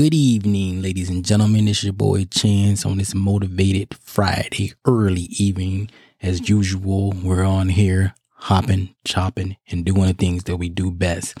[0.00, 1.68] Good evening, ladies and gentlemen.
[1.68, 5.90] It's your boy Chance on this motivated Friday early evening.
[6.22, 11.36] As usual, we're on here hopping, chopping, and doing the things that we do best.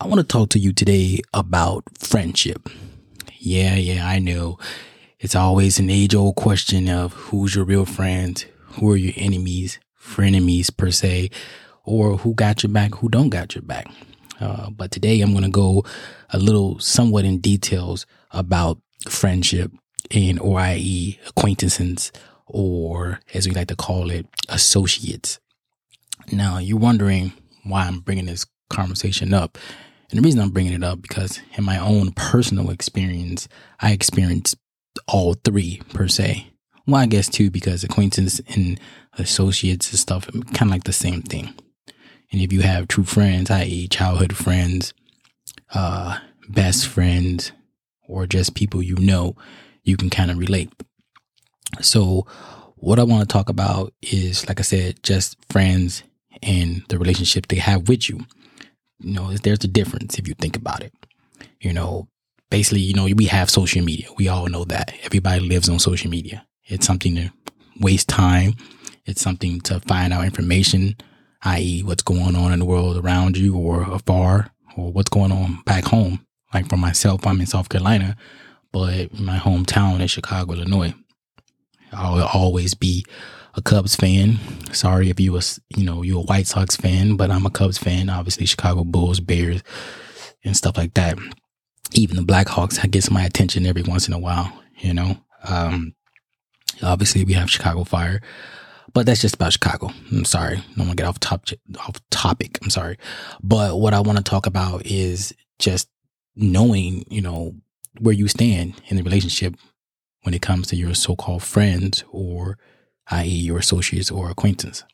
[0.00, 2.70] I want to talk to you today about friendship.
[3.36, 4.58] Yeah, yeah, I know.
[5.18, 8.46] It's always an age old question of who's your real friends,
[8.78, 11.28] who are your enemies, frenemies per se,
[11.84, 13.88] or who got your back, who don't got your back.
[14.40, 15.84] Uh, but today I'm going to go
[16.30, 19.72] a little somewhat in details about friendship
[20.10, 21.18] and or i.e.
[21.28, 22.10] acquaintances
[22.46, 25.38] or as we like to call it associates.
[26.32, 27.32] Now you're wondering
[27.64, 29.58] why I'm bringing this conversation up.
[30.10, 34.56] And the reason I'm bringing it up because in my own personal experience, I experienced
[35.06, 36.48] all three per se.
[36.86, 38.80] Well, I guess two because acquaintances and
[39.18, 41.54] associates and stuff kind of like the same thing.
[42.32, 44.94] And if you have true friends, i.e., childhood friends,
[45.74, 46.18] uh,
[46.48, 47.52] best friends,
[48.06, 49.36] or just people you know,
[49.82, 50.72] you can kind of relate.
[51.80, 52.26] So,
[52.76, 56.02] what I want to talk about is, like I said, just friends
[56.42, 58.20] and the relationship they have with you.
[58.98, 60.92] You know, there's a difference if you think about it.
[61.60, 62.08] You know,
[62.50, 64.08] basically, you know, we have social media.
[64.16, 64.92] We all know that.
[65.02, 66.46] Everybody lives on social media.
[66.66, 67.32] It's something to
[67.80, 68.54] waste time.
[69.06, 70.96] It's something to find out information
[71.44, 75.62] i.e., what's going on in the world around you or afar, or what's going on
[75.64, 76.24] back home.
[76.52, 78.16] Like for myself, I'm in South Carolina,
[78.72, 80.94] but my hometown is Chicago, Illinois.
[81.92, 83.04] I'll always be
[83.54, 84.38] a Cubs fan.
[84.72, 87.78] Sorry if you was, you know, you're a White Sox fan, but I'm a Cubs
[87.78, 88.08] fan.
[88.08, 89.62] Obviously, Chicago Bulls, Bears,
[90.44, 91.18] and stuff like that.
[91.92, 94.52] Even the Blackhawks gets my attention every once in a while.
[94.78, 95.94] You know, um,
[96.82, 98.20] obviously we have Chicago Fire.
[98.92, 99.90] But that's just about Chicago.
[100.10, 100.56] I'm sorry.
[100.56, 101.46] I don't want to get off top
[101.78, 102.58] off topic.
[102.62, 102.98] I'm sorry.
[103.42, 105.88] But what I want to talk about is just
[106.34, 107.54] knowing, you know,
[107.98, 109.54] where you stand in the relationship
[110.22, 112.58] when it comes to your so-called friends or
[113.08, 113.28] i.e.
[113.28, 114.84] your associates or acquaintances.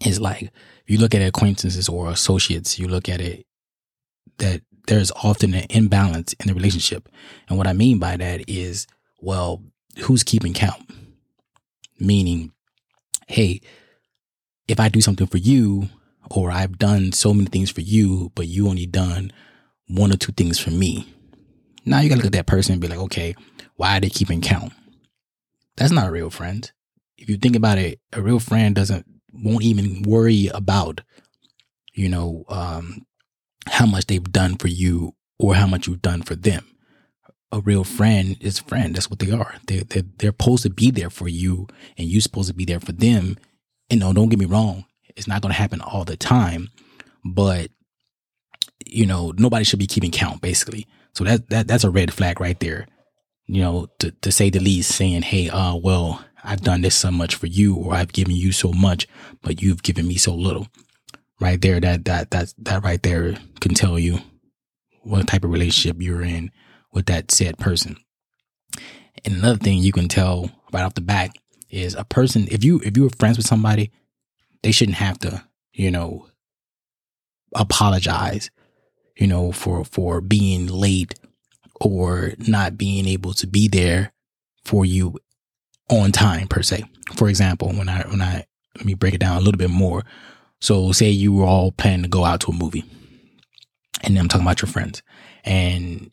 [0.00, 0.52] It's like
[0.86, 3.46] you look at acquaintances or associates, you look at it
[4.38, 7.08] that there's often an imbalance in the relationship.
[7.48, 8.86] And what I mean by that is,
[9.20, 9.62] well,
[10.00, 10.82] who's keeping count?
[11.98, 12.52] Meaning
[13.26, 13.60] hey,
[14.68, 15.88] if I do something for you,
[16.30, 19.32] or I've done so many things for you, but you only done
[19.88, 21.12] one or two things for me.
[21.84, 23.34] Now you gotta look at that person and be like, okay,
[23.76, 24.72] why are they keeping count?
[25.76, 26.70] That's not a real friend.
[27.16, 31.02] If you think about it, a real friend doesn't won't even worry about,
[31.94, 33.06] you know, um,
[33.66, 36.66] how much they've done for you or how much you've done for them.
[37.52, 38.94] A real friend is friend.
[38.94, 39.54] That's what they are.
[39.66, 42.80] They they're, they're supposed to be there for you, and you're supposed to be there
[42.80, 43.36] for them.
[43.88, 44.84] And no, don't get me wrong.
[45.16, 46.70] It's not going to happen all the time,
[47.24, 47.70] but
[48.84, 50.86] you know, nobody should be keeping count, basically.
[51.14, 52.86] So that that that's a red flag right there.
[53.46, 57.10] You know, to to say the least, saying, "Hey, uh, well, I've done this so
[57.10, 59.06] much for you, or I've given you so much,
[59.42, 60.66] but you've given me so little."
[61.40, 64.18] Right there, that that that that right there can tell you
[65.02, 66.50] what type of relationship you're in
[66.92, 67.96] with that said person.
[69.24, 71.36] And another thing you can tell right off the bat
[71.70, 73.90] is a person if you if you were friends with somebody,
[74.62, 75.42] they shouldn't have to,
[75.72, 76.28] you know,
[77.54, 78.50] apologize,
[79.16, 81.14] you know, for for being late
[81.80, 84.12] or not being able to be there
[84.64, 85.18] for you
[85.90, 86.84] on time per se.
[87.16, 90.04] For example, when I when I let me break it down a little bit more.
[90.60, 92.84] So say you were all planning to go out to a movie.
[94.02, 95.02] And I'm talking about your friends.
[95.44, 96.10] And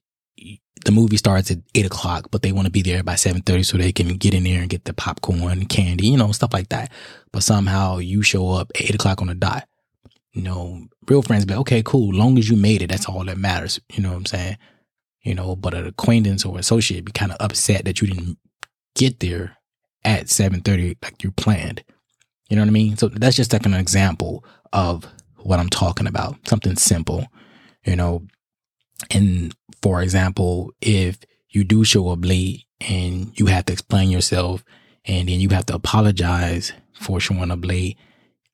[0.83, 3.63] the movie starts at eight o'clock, but they want to be there by seven thirty
[3.63, 6.69] so they can get in there and get the popcorn, candy, you know, stuff like
[6.69, 6.91] that.
[7.31, 9.67] But somehow you show up at eight o'clock on the dot.
[10.33, 12.13] You know, real friends be okay, cool.
[12.13, 13.79] Long as you made it, that's all that matters.
[13.91, 14.57] You know what I'm saying?
[15.21, 18.37] You know, but an acquaintance or associate be kind of upset that you didn't
[18.95, 19.57] get there
[20.03, 21.83] at seven thirty like you planned.
[22.49, 22.97] You know what I mean?
[22.97, 24.43] So that's just like an example
[24.73, 25.05] of
[25.37, 26.47] what I'm talking about.
[26.47, 27.27] Something simple.
[27.85, 28.25] You know,
[29.11, 31.19] and for example, if
[31.49, 34.63] you do show up late and you have to explain yourself
[35.05, 37.97] and then you have to apologize for showing up late,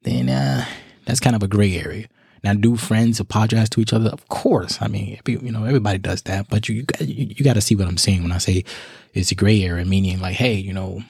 [0.04, 0.66] then uh,
[1.06, 2.08] that's kind of a gray area.
[2.44, 4.10] Now, do friends apologize to each other?
[4.10, 4.82] Of course.
[4.82, 7.88] I mean, you know, everybody does that, but you you, you got to see what
[7.88, 8.64] I'm saying when I say
[9.14, 11.04] it's a gray area, meaning like, hey, you know,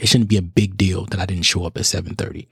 [0.00, 2.48] it shouldn't be a big deal that I didn't show up at 7:30.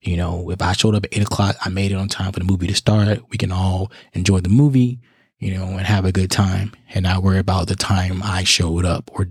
[0.00, 2.40] You know, if I showed up at eight o'clock, I made it on time for
[2.40, 3.20] the movie to start.
[3.30, 4.98] We can all enjoy the movie
[5.42, 8.84] you know, and have a good time and not worry about the time I showed
[8.84, 9.26] up or,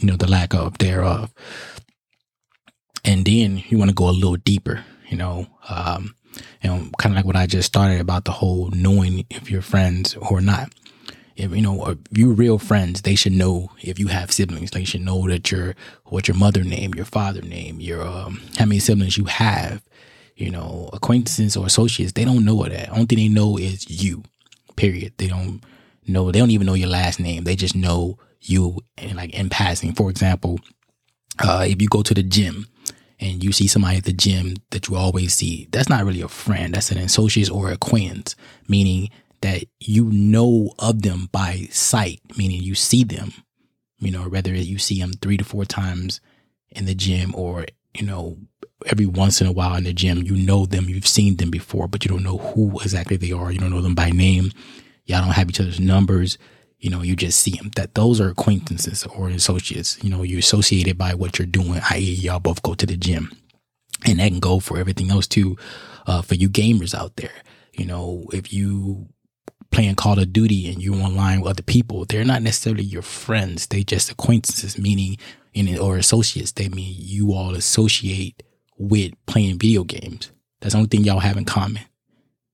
[0.00, 1.32] you know, the lack of thereof.
[3.04, 6.16] And then you want to go a little deeper, you know, um,
[6.64, 10.16] know, kind of like what I just started about the whole knowing if you're friends
[10.16, 10.72] or not.
[11.36, 14.70] if you know if you real friends, they should know if you have siblings.
[14.70, 15.74] They should know that your
[16.06, 19.82] what your mother name, your father name, your um, how many siblings you have.
[20.36, 22.90] You know, acquaintances or associates, they don't know that.
[22.90, 24.24] Only thing they know is you.
[24.76, 25.14] Period.
[25.18, 25.62] They don't
[26.06, 26.30] know.
[26.30, 27.44] They don't even know your last name.
[27.44, 29.94] They just know you and like in passing.
[29.94, 30.58] For example,
[31.38, 32.68] uh, if you go to the gym
[33.20, 36.28] and you see somebody at the gym that you always see, that's not really a
[36.28, 36.74] friend.
[36.74, 38.36] That's an associate or acquaintance,
[38.68, 39.10] meaning
[39.40, 43.32] that you know of them by sight, meaning you see them,
[43.98, 46.20] you know, whether you see them three to four times
[46.70, 48.36] in the gym or, you know,
[48.86, 51.88] every once in a while in the gym, you know them, you've seen them before,
[51.88, 53.50] but you don't know who exactly they are.
[53.50, 54.50] You don't know them by name.
[55.06, 56.38] Y'all don't have each other's numbers
[56.84, 57.70] you know, you just see them.
[57.76, 59.98] That those are acquaintances or associates.
[60.04, 63.34] You know, you're associated by what you're doing, i.e., y'all both go to the gym.
[64.04, 65.56] And that can go for everything else too,
[66.06, 67.32] uh, for you gamers out there.
[67.72, 69.08] You know, if you
[69.70, 73.68] playing Call of Duty and you're online with other people, they're not necessarily your friends.
[73.68, 75.16] They just acquaintances, meaning
[75.80, 76.52] or associates.
[76.52, 78.42] They mean you all associate
[78.76, 80.30] with playing video games.
[80.60, 81.82] That's the only thing y'all have in common.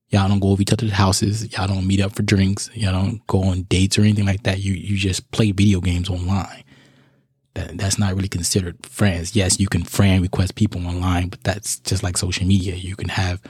[0.09, 1.53] Y'all don't go over each other's houses.
[1.53, 2.69] Y'all don't meet up for drinks.
[2.75, 4.59] Y'all don't go on dates or anything like that.
[4.59, 6.65] You you just play video games online.
[7.55, 9.37] That that's not really considered friends.
[9.37, 12.75] Yes, you can friend request people online, but that's just like social media.
[12.75, 13.41] You can have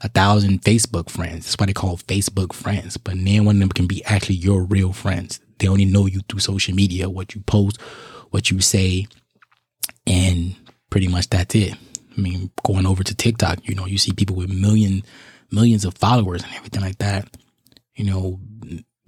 [0.00, 1.44] a thousand Facebook friends.
[1.44, 2.96] That's why they call Facebook friends.
[2.96, 5.38] But none one of them can be actually your real friends.
[5.58, 7.78] They only know you through social media, what you post,
[8.30, 9.06] what you say,
[10.06, 10.54] and
[10.90, 11.74] pretty much that's it.
[12.16, 15.02] I mean, going over to TikTok, you know, you see people with million
[15.50, 17.36] millions of followers and everything like that,
[17.94, 18.38] you know,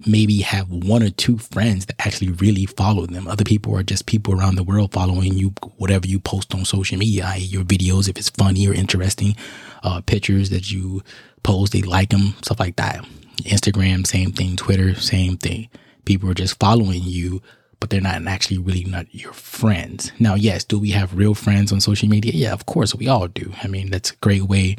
[0.07, 3.27] maybe have one or two friends that actually really follow them.
[3.27, 6.97] Other people are just people around the world following you, whatever you post on social
[6.97, 7.41] media, i.e.
[7.41, 9.35] your videos, if it's funny or interesting,
[9.83, 11.03] uh, pictures that you
[11.43, 13.05] post, they like them, stuff like that.
[13.43, 14.55] Instagram, same thing.
[14.55, 15.69] Twitter, same thing.
[16.05, 17.41] People are just following you,
[17.81, 20.11] but they're not actually really not your friends.
[20.19, 22.31] Now, yes, do we have real friends on social media?
[22.33, 23.51] Yeah, of course we all do.
[23.63, 24.77] I mean, that's a great way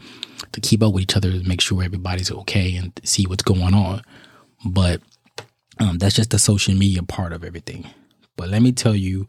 [0.53, 4.03] to keep up with each other, make sure everybody's okay and see what's going on.
[4.65, 5.03] But
[5.81, 7.91] um, that's just the social media part of everything.
[8.37, 9.27] But let me tell you,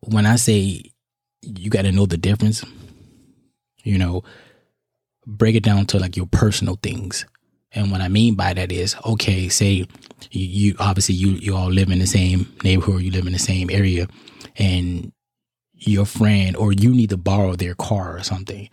[0.00, 0.92] when I say
[1.40, 2.64] you got to know the difference,
[3.82, 4.24] you know,
[5.26, 7.24] break it down to like your personal things.
[7.74, 9.86] And what I mean by that is, okay, say
[10.30, 13.38] you, you obviously you you all live in the same neighborhood, you live in the
[13.38, 14.08] same area,
[14.56, 15.12] and
[15.74, 18.68] your friend or you need to borrow their car or something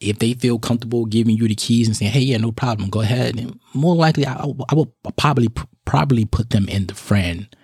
[0.00, 3.00] if they feel comfortable giving you the keys and saying, "Hey, yeah, no problem, go
[3.00, 4.34] ahead," and more likely, I,
[4.68, 5.48] I will probably
[5.84, 7.54] probably put them in the friend,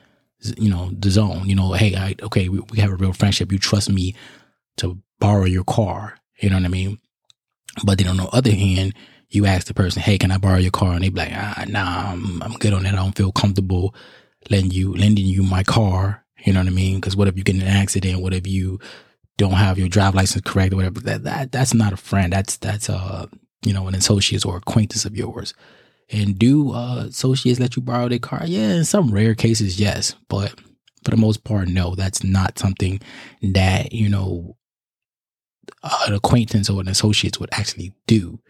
[0.58, 1.49] you know, the zone.
[1.49, 3.50] You know, hey, I, okay, we, we have a real friendship.
[3.50, 4.14] You trust me
[4.76, 6.19] to borrow your car.
[6.40, 6.99] You know what I mean?
[7.84, 8.94] But then on the other hand,
[9.28, 11.64] you ask the person, "Hey, can I borrow your car?" And they be like, ah,
[11.69, 12.94] "Nah, I'm, I'm good on that.
[12.94, 13.94] I don't feel comfortable
[14.50, 16.96] lending you lending you my car." You know what I mean?
[16.96, 18.20] Because what if you get in an accident?
[18.20, 18.78] What if you
[19.37, 22.32] don't have your drive license correct or whatever, that, that that's not a friend.
[22.32, 23.28] That's that's a
[23.64, 25.55] you know an associate or acquaintance of yours.
[26.08, 28.43] And do uh, associates let you borrow their car?
[28.44, 30.55] Yeah, in some rare cases, yes, but
[31.05, 31.94] for the most part, no.
[31.94, 33.00] That's not something
[33.43, 34.56] that you know
[36.06, 38.40] an acquaintance or an associate would actually do.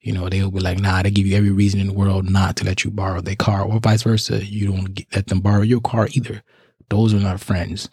[0.00, 2.56] You know, they'll be like, nah, they give you every reason in the world not
[2.56, 4.44] to let you borrow their car, or vice versa.
[4.44, 6.42] You don't let them borrow your car either.
[6.88, 7.88] Those are not friends.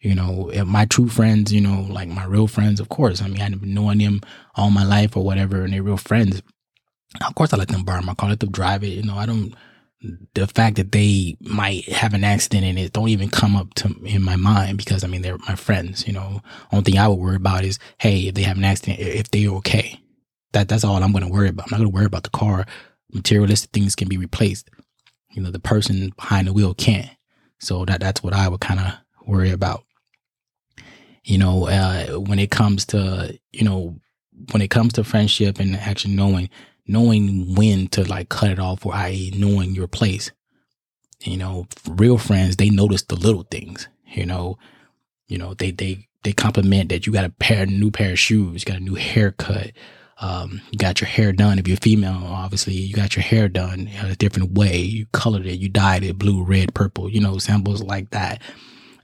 [0.00, 3.22] You know, my true friends, you know, like my real friends, of course.
[3.22, 4.20] I mean, I've been knowing them
[4.54, 6.42] all my life or whatever, and they're real friends.
[7.26, 8.88] Of course, I let them borrow my car, let them drive it.
[8.88, 9.54] You know, I don't.
[10.34, 13.94] The fact that they might have an accident in it don't even come up to
[14.04, 16.06] in my mind because I mean they're my friends.
[16.06, 16.40] You know,
[16.72, 19.50] only thing I would worry about is hey, if they have an accident, if they're
[19.56, 19.99] okay.
[20.52, 21.66] That that's all I'm going to worry about.
[21.66, 22.66] I'm not going to worry about the car.
[23.12, 24.70] Materialistic things can be replaced.
[25.32, 27.10] You know, the person behind the wheel can't.
[27.58, 28.94] So that that's what I would kind of
[29.26, 29.84] worry about
[31.24, 33.96] you know, uh, when it comes to, you know,
[34.52, 36.48] when it comes to friendship and actually knowing,
[36.86, 39.32] knowing when to like cut it off or i.e.
[39.36, 40.30] knowing your place.
[41.22, 44.58] You know, real friends, they notice the little things, you know,
[45.28, 48.64] you know, they, they, they compliment that you got a pair, new pair of shoes,
[48.64, 49.72] got a new haircut,
[50.20, 51.58] um, you got your hair done.
[51.58, 54.78] If you're female, obviously you got your hair done in a different way.
[54.78, 58.42] You colored it, you dyed it blue, red, purple, you know, samples like that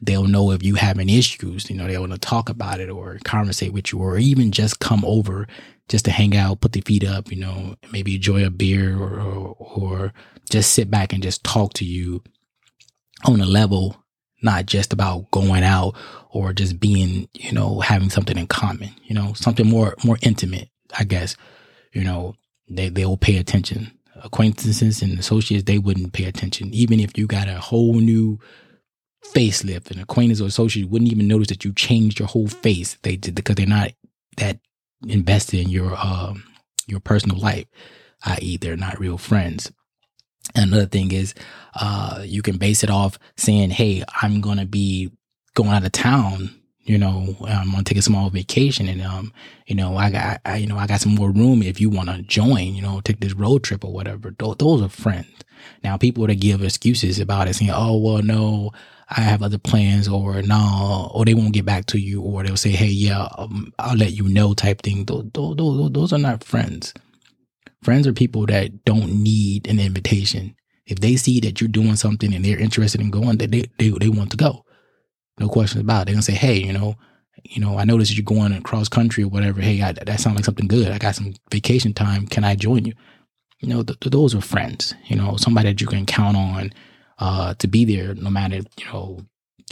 [0.00, 1.70] they'll know if you having issues.
[1.70, 4.80] You know, they want to talk about it or conversate with you, or even just
[4.80, 5.46] come over
[5.88, 7.30] just to hang out, put their feet up.
[7.30, 10.12] You know, maybe enjoy a beer or, or, or
[10.50, 12.23] just sit back and just talk to you
[13.25, 13.96] on a level
[14.42, 15.96] not just about going out
[16.30, 20.68] or just being, you know, having something in common, you know, something more, more intimate,
[20.99, 21.37] I guess,
[21.93, 22.35] you know,
[22.69, 23.93] they, they will pay attention.
[24.23, 26.73] acquaintances and associates, they wouldn't pay attention.
[26.73, 28.38] Even if you got a whole new
[29.35, 32.97] facelift, an acquaintance or associate wouldn't even notice that you changed your whole face.
[33.03, 33.91] They did because they're not
[34.37, 34.59] that
[35.07, 36.45] invested in your um
[36.87, 37.67] your personal life,
[38.25, 39.73] i.e., they're not real friends.
[40.55, 41.35] Another thing is,
[41.75, 45.11] uh, you can base it off saying, "Hey, I'm gonna be
[45.55, 46.55] going out of town
[46.87, 49.33] you know, I'm gonna take a small vacation and, um,
[49.66, 52.09] you know, I got, I, you know, I got some more room if you want
[52.09, 54.31] to join, you know, take this road trip or whatever.
[54.31, 55.28] Th- those are friends.
[55.83, 58.73] Now, people that give excuses about it saying, oh, well, no,
[59.11, 62.57] I have other plans or no, or they won't get back to you or they'll
[62.57, 65.05] say, hey, yeah, um, I'll let you know type thing.
[65.05, 66.95] Those, those, those are not friends.
[67.83, 70.57] Friends are people that don't need an invitation.
[70.87, 74.09] If they see that you're doing something and they're interested in going, they, they, they
[74.09, 74.65] want to go.
[75.38, 76.05] No questions about it.
[76.07, 76.97] They're gonna say, hey, you know,
[77.45, 79.61] you know, I noticed you're going across country or whatever.
[79.61, 80.90] Hey, I, that sounds like something good.
[80.90, 82.26] I got some vacation time.
[82.26, 82.95] Can I join you?
[83.61, 84.95] You know, th- th- those are friends.
[85.07, 86.73] You know, somebody that you can count on
[87.19, 89.21] uh, to be there, no matter you know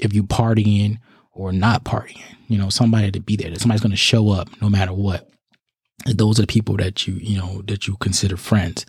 [0.00, 0.98] if you partying
[1.32, 2.22] or not partying.
[2.48, 3.54] You know, somebody to be there.
[3.56, 5.28] Somebody's going to show up no matter what.
[6.06, 8.84] Those are the people that you you know that you consider friends.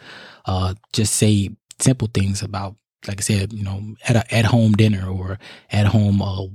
[0.46, 2.76] Uh, just say simple things about,
[3.08, 5.40] like I said, you know, at a at home dinner or
[5.72, 6.48] at home uh,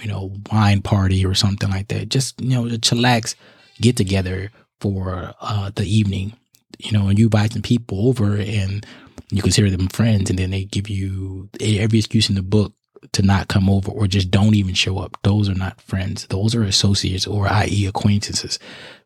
[0.00, 2.08] you know, wine party or something like that.
[2.08, 3.34] Just, you know, to chillax,
[3.80, 6.32] get together for uh, the evening,
[6.78, 8.86] you know, and you invite some people over and
[9.30, 12.72] you consider them friends and then they give you every excuse in the book
[13.12, 15.16] to not come over or just don't even show up.
[15.22, 16.26] Those are not friends.
[16.26, 17.86] Those are associates or i.e.
[17.86, 18.58] acquaintances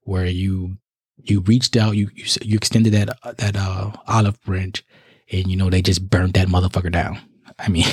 [0.03, 0.77] where you,
[1.23, 4.85] you reached out, you, you, you extended that, that, uh, olive branch
[5.31, 7.19] and, you know, they just burnt that motherfucker down.
[7.59, 7.87] I mean,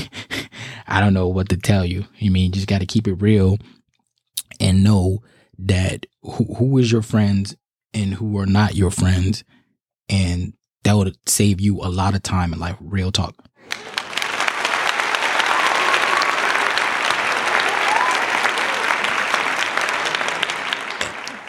[0.88, 2.06] I don't know what to tell you.
[2.22, 3.58] I mean, you just got to keep it real
[4.60, 5.22] and know
[5.58, 7.56] that who, who is your friends
[7.94, 9.44] and who are not your friends.
[10.10, 10.54] And
[10.84, 12.78] that would save you a lot of time in life.
[12.80, 13.36] Real talk.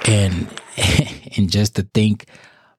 [0.07, 0.49] And,
[1.37, 2.27] and just to think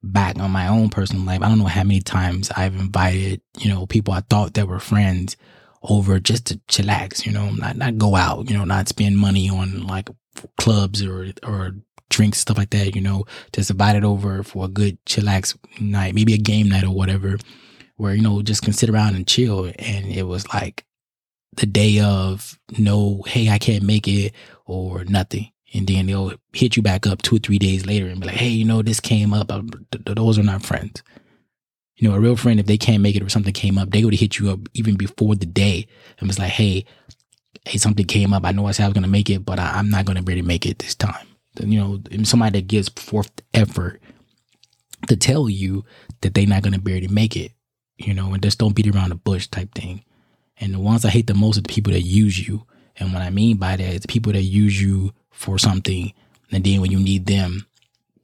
[0.03, 3.69] back on my own personal life, I don't know how many times I've invited, you
[3.69, 5.37] know, people I thought that were friends
[5.81, 9.49] over just to chillax, you know, not, not go out, you know, not spend money
[9.49, 10.09] on like
[10.57, 11.75] clubs or, or
[12.09, 16.13] drinks, stuff like that, you know, just invite it over for a good chillax night,
[16.13, 17.37] maybe a game night or whatever,
[17.95, 19.65] where, you know, just can sit around and chill.
[19.65, 20.85] And it was like
[21.55, 24.33] the day of no, hey, I can't make it
[24.65, 28.19] or nothing and then they'll hit you back up two or three days later and
[28.19, 29.51] be like, "Hey, you know, this came up."
[30.05, 31.01] Those are not friends.
[31.97, 34.03] You know, a real friend, if they can't make it or something came up, they
[34.05, 35.87] would hit you up even before the day
[36.19, 36.85] and was like, "Hey,
[37.65, 38.45] hey, something came up.
[38.45, 40.17] I know I said I was going to make it, but I, am not going
[40.17, 41.27] to really make it this time."
[41.59, 44.01] You know, somebody that gives forth effort
[45.07, 45.85] to tell you
[46.21, 47.51] that they're not going to be able to make it.
[47.97, 50.03] You know, and just don't beat around the bush type thing.
[50.57, 52.65] And the ones I hate the most are the people that use you.
[52.97, 56.13] And what I mean by that is the people that use you for something,
[56.51, 57.67] and then when you need them,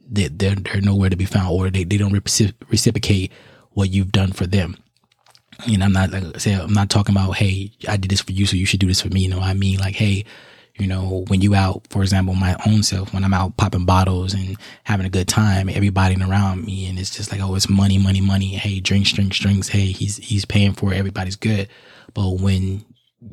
[0.09, 2.13] they, they're, they're nowhere to be found, or they, they don't
[2.69, 3.31] reciprocate
[3.71, 4.77] what you've done for them.
[5.67, 8.31] And I'm not like I say I'm not talking about hey I did this for
[8.31, 9.21] you so you should do this for me.
[9.21, 9.79] You know I mean?
[9.79, 10.25] Like hey
[10.77, 14.33] you know when you out for example my own self when I'm out popping bottles
[14.33, 17.97] and having a good time everybody around me and it's just like oh it's money
[17.97, 18.55] money money.
[18.55, 19.67] Hey drinks drinks drinks.
[19.67, 20.97] Hey he's he's paying for it.
[20.97, 21.67] Everybody's good.
[22.13, 22.85] But when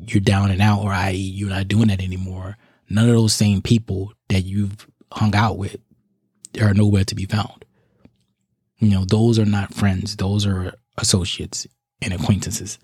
[0.07, 2.57] you're down and out or I you're not doing that anymore
[2.89, 5.77] none of those same people that you've hung out with
[6.61, 7.65] are nowhere to be found.
[8.79, 10.15] You know, those are not friends.
[10.15, 11.67] Those are associates
[12.01, 12.77] and acquaintances.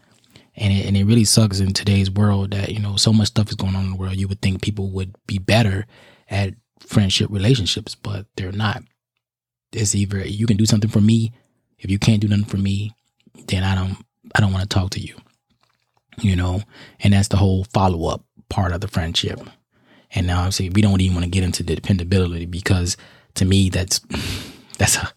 [0.55, 3.50] And it, and it really sucks in today's world that, you know, so much stuff
[3.50, 4.15] is going on in the world.
[4.15, 5.86] You would think people would be better
[6.29, 8.83] at friendship relationships, but they're not.
[9.72, 11.33] It's either you can do something for me.
[11.79, 12.91] If you can't do nothing for me,
[13.48, 13.98] then I don't,
[14.36, 15.15] I don't want to talk to you,
[16.19, 16.62] you know,
[17.00, 19.39] and that's the whole follow up part of the friendship.
[20.15, 22.98] And now obviously we don't even want to get into the dependability because
[23.36, 24.00] to me that's
[24.77, 25.12] that's a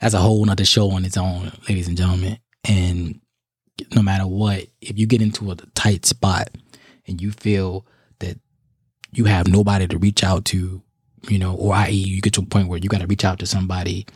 [0.00, 2.38] that's a whole nother show on its own, ladies and gentlemen.
[2.64, 3.20] And
[3.94, 6.50] no matter what, if you get into a tight spot
[7.06, 7.86] and you feel
[8.20, 8.38] that
[9.12, 10.82] you have nobody to reach out to,
[11.28, 11.92] you know, or i.e.
[11.92, 14.06] you get to a point where you got to reach out to somebody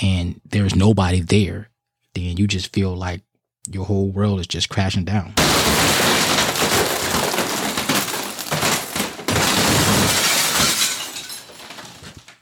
[0.00, 1.70] and there's nobody there,
[2.14, 3.22] then you just feel like
[3.70, 5.32] your whole world is just crashing down.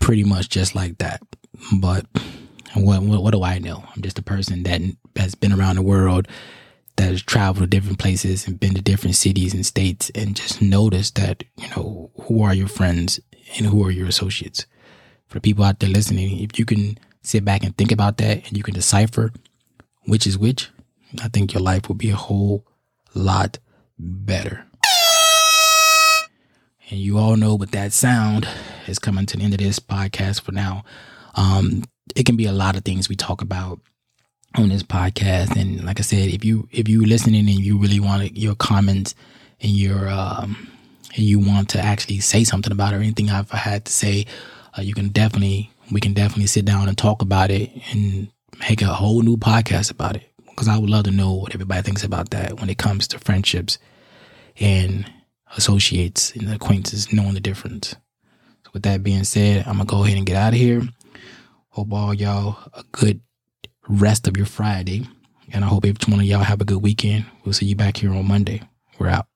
[0.04, 1.22] Pretty much just like that.
[1.80, 2.04] But
[2.74, 3.82] what, what, what do I know?
[3.96, 4.82] I'm just a person that
[5.16, 6.28] has been around the world,
[6.96, 10.60] that has traveled to different places and been to different cities and states, and just
[10.60, 13.18] noticed that you know who are your friends
[13.56, 14.66] and who are your associates.
[15.26, 18.46] For the people out there listening, if you can sit back and think about that,
[18.46, 19.32] and you can decipher
[20.04, 20.68] which is which,
[21.22, 22.66] I think your life will be a whole
[23.14, 23.58] lot
[23.98, 24.66] better.
[26.94, 28.46] And you all know with that sound
[28.86, 30.84] is coming to the end of this podcast for now.
[31.34, 31.82] Um,
[32.14, 33.80] it can be a lot of things we talk about
[34.56, 35.60] on this podcast.
[35.60, 39.16] And like I said, if you if you listening and you really want your comments
[39.60, 40.68] and your um
[41.16, 44.26] and you want to actually say something about it or anything I've had to say,
[44.78, 48.28] uh, you can definitely we can definitely sit down and talk about it and
[48.60, 51.82] make a whole new podcast about it because I would love to know what everybody
[51.82, 53.78] thinks about that when it comes to friendships
[54.60, 55.10] and
[55.56, 57.96] associates and acquaintances, knowing the difference.
[58.64, 60.82] So with that being said, I'm gonna go ahead and get out of here.
[61.70, 63.20] Hope all y'all a good
[63.88, 65.08] rest of your Friday.
[65.52, 67.26] And I hope each one of y'all have a good weekend.
[67.44, 68.62] We'll see you back here on Monday.
[68.98, 69.26] We're out.